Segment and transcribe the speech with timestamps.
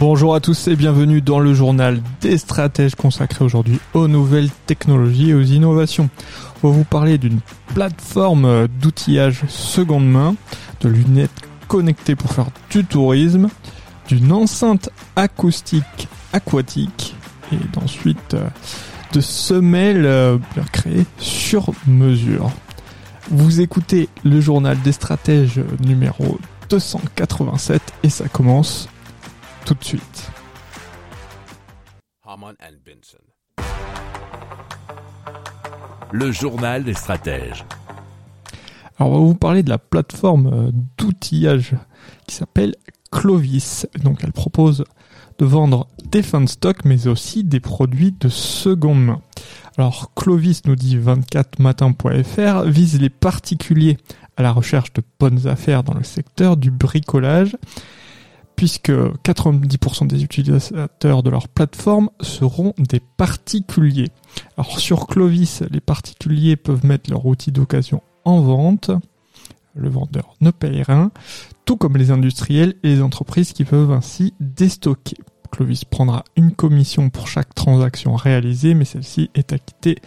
[0.00, 5.30] Bonjour à tous et bienvenue dans le journal des stratèges consacré aujourd'hui aux nouvelles technologies
[5.30, 6.08] et aux innovations.
[6.62, 7.40] On va vous parler d'une
[7.74, 10.36] plateforme d'outillage seconde main,
[10.82, 13.48] de lunettes connectées pour faire du tourisme,
[14.06, 17.16] d'une enceinte acoustique aquatique
[17.52, 18.46] et ensuite euh,
[19.12, 20.38] de semelles euh,
[20.70, 22.52] créées sur mesure.
[23.32, 26.38] Vous écoutez le journal des stratèges numéro
[26.70, 28.88] 287 et ça commence
[29.68, 30.30] tout de suite.
[36.10, 37.66] Le journal des stratèges.
[38.98, 41.74] Alors on va vous parler de la plateforme euh, d'outillage
[42.26, 42.76] qui s'appelle
[43.12, 43.86] Clovis.
[44.02, 44.84] Donc elle propose
[45.38, 49.20] de vendre des fins de stock mais aussi des produits de seconde main.
[49.76, 53.98] Alors Clovis nous dit 24matin.fr vise les particuliers
[54.38, 57.54] à la recherche de bonnes affaires dans le secteur du bricolage
[58.58, 64.08] puisque 90% des utilisateurs de leur plateforme seront des particuliers.
[64.56, 68.90] Alors sur Clovis, les particuliers peuvent mettre leur outil d'occasion en vente.
[69.76, 71.12] Le vendeur ne paye rien,
[71.66, 75.18] tout comme les industriels et les entreprises qui peuvent ainsi déstocker.
[75.52, 79.98] Clovis prendra une commission pour chaque transaction réalisée, mais celle-ci est acquittée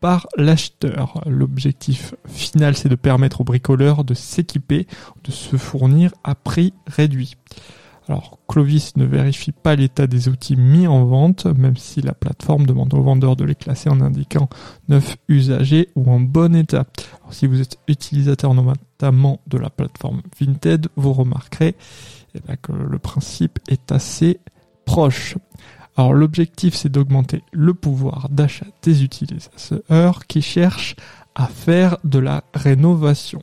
[0.00, 1.22] par l'acheteur.
[1.24, 4.86] L'objectif final, c'est de permettre aux bricoleurs de s'équiper,
[5.24, 7.38] de se fournir à prix réduit.
[8.08, 12.66] Alors, Clovis ne vérifie pas l'état des outils mis en vente, même si la plateforme
[12.66, 14.48] demande aux vendeurs de les classer en indiquant
[14.88, 16.84] neuf usagers ou en bon état.
[17.30, 21.74] Si vous êtes utilisateur notamment de la plateforme Vinted, vous remarquerez
[22.34, 24.38] eh que le principe est assez
[24.84, 25.36] proche.
[25.96, 30.96] Alors l'objectif c'est d'augmenter le pouvoir d'achat des utilisateurs qui cherchent
[31.34, 33.42] à faire de la rénovation.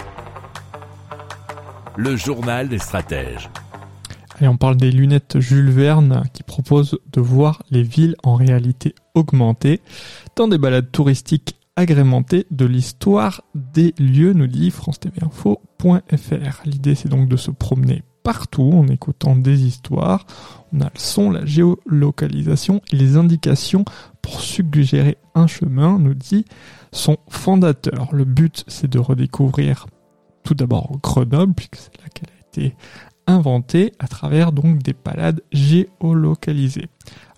[2.03, 3.47] Le journal des stratèges.
[4.41, 8.95] Et on parle des lunettes Jules Verne qui proposent de voir les villes en réalité
[9.13, 9.81] augmentée
[10.35, 16.61] dans des balades touristiques agrémentées de l'histoire des lieux, nous dit France TV Info.fr.
[16.65, 20.25] L'idée c'est donc de se promener partout en écoutant des histoires.
[20.73, 23.85] On a le son, la géolocalisation et les indications
[24.23, 26.45] pour suggérer un chemin, nous dit
[26.91, 28.09] son fondateur.
[28.11, 29.85] Le but c'est de redécouvrir
[30.43, 32.75] tout d'abord Grenoble, puisque c'est là qu'elle a été
[33.27, 36.89] inventée, à travers donc des balades géolocalisées.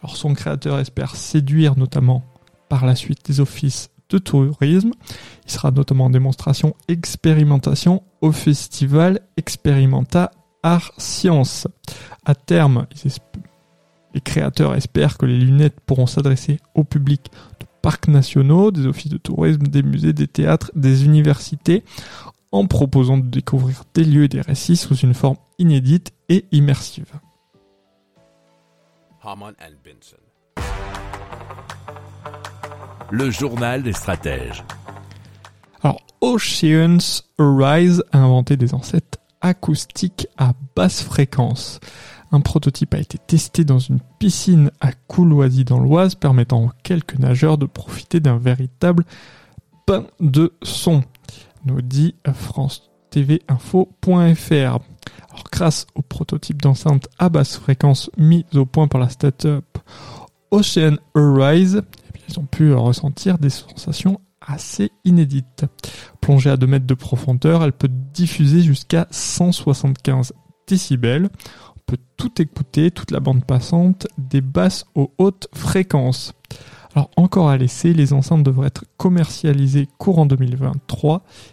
[0.01, 2.23] Alors son créateur espère séduire notamment
[2.69, 4.91] par la suite des offices de tourisme.
[5.45, 10.31] Il sera notamment en démonstration expérimentation au festival Experimenta
[10.61, 11.67] Art Science.
[12.25, 12.87] À terme,
[14.13, 19.11] les créateurs espèrent que les lunettes pourront s'adresser au public de parcs nationaux, des offices
[19.11, 21.83] de tourisme, des musées, des théâtres, des universités,
[22.53, 27.11] en proposant de découvrir des lieux et des récits sous une forme inédite et immersive.
[33.09, 34.63] Le journal des stratèges.
[35.81, 41.79] Alors, Oceans Arise a inventé des ancêtres acoustiques à basse fréquence.
[42.31, 47.17] Un prototype a été testé dans une piscine à Couloisy dans l'Oise, permettant aux quelques
[47.17, 49.05] nageurs de profiter d'un véritable
[49.85, 51.03] pain de son
[51.65, 54.51] nous dit France TV Info.fr.
[54.51, 59.77] Alors, grâce au prototype d'enceinte à basse fréquence mis au point par la startup
[60.51, 61.81] Ocean Arise,
[62.15, 65.65] eh ils ont pu ressentir des sensations assez inédites.
[66.21, 70.33] Plongée à 2 mètres de profondeur, elle peut diffuser jusqu'à 175
[70.67, 71.29] décibels.
[71.75, 76.33] On peut tout écouter, toute la bande passante, des basses aux hautes fréquences.
[76.95, 81.52] Alors encore à laisser, les enceintes devraient être commercialisées courant 2023 et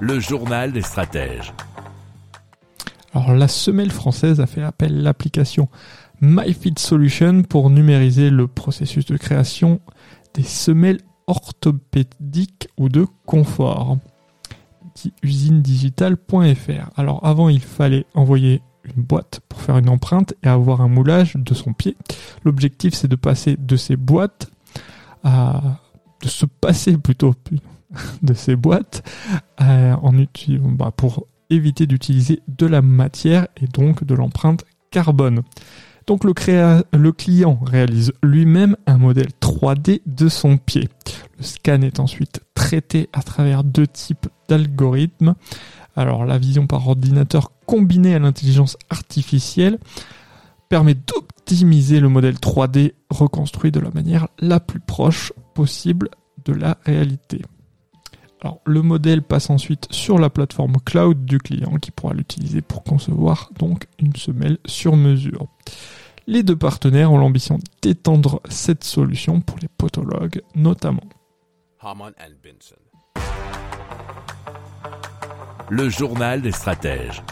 [0.00, 1.52] Le journal des stratèges.
[3.12, 5.68] Alors la semelle française a fait appel à l'application
[6.20, 9.80] MyFit Solution pour numériser le processus de création
[10.34, 13.98] des semelles orthopédiques ou de confort.
[15.22, 16.90] usinedigitale.fr.
[16.96, 21.34] Alors avant il fallait envoyer une boîte pour faire une empreinte et avoir un moulage
[21.34, 21.96] de son pied.
[22.44, 24.48] L'objectif c'est de passer de ces boîtes
[25.24, 25.80] à
[26.22, 27.34] de se passer plutôt
[28.22, 29.02] de ces boîtes
[29.60, 29.96] euh,
[30.70, 35.42] bah, pour éviter d'utiliser de la matière et donc de l'empreinte carbone.
[36.06, 40.88] Donc le client réalise lui-même un modèle 3D de son pied.
[41.36, 45.34] Le scan est ensuite traité à travers deux types d'algorithmes.
[45.96, 49.78] Alors la vision par ordinateur combinée à l'intelligence artificielle
[50.70, 56.08] permet d'optimiser le modèle 3D reconstruit de la manière la plus proche possible
[56.44, 57.42] de la réalité.
[58.40, 62.84] Alors, le modèle passe ensuite sur la plateforme cloud du client qui pourra l'utiliser pour
[62.84, 65.46] concevoir donc une semelle sur mesure.
[66.28, 71.02] Les deux partenaires ont l'ambition d'étendre cette solution pour les podologues notamment.
[75.70, 77.22] Le journal des stratèges.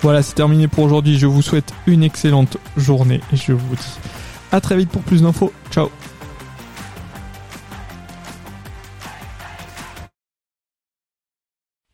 [0.00, 1.18] Voilà, c'est terminé pour aujourd'hui.
[1.18, 3.98] Je vous souhaite une excellente journée et je vous dis
[4.52, 5.52] à très vite pour plus d'infos.
[5.70, 5.90] Ciao